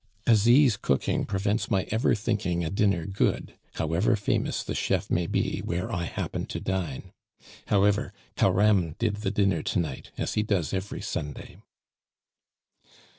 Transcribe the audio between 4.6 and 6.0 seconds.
the chef may be, where